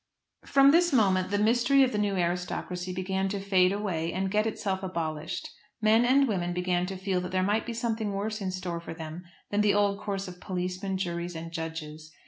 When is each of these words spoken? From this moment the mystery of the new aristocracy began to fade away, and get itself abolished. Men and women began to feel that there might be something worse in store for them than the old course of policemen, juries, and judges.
From 0.47 0.71
this 0.71 0.91
moment 0.91 1.29
the 1.29 1.37
mystery 1.37 1.83
of 1.83 1.91
the 1.91 1.99
new 1.99 2.15
aristocracy 2.17 2.91
began 2.91 3.29
to 3.29 3.39
fade 3.39 3.71
away, 3.71 4.11
and 4.11 4.31
get 4.31 4.47
itself 4.47 4.81
abolished. 4.81 5.47
Men 5.79 6.05
and 6.05 6.27
women 6.27 6.53
began 6.53 6.87
to 6.87 6.97
feel 6.97 7.21
that 7.21 7.31
there 7.31 7.43
might 7.43 7.67
be 7.67 7.73
something 7.73 8.11
worse 8.11 8.41
in 8.41 8.49
store 8.49 8.79
for 8.79 8.95
them 8.95 9.21
than 9.51 9.61
the 9.61 9.75
old 9.75 9.99
course 9.99 10.27
of 10.27 10.41
policemen, 10.41 10.97
juries, 10.97 11.35
and 11.35 11.51
judges. 11.51 12.11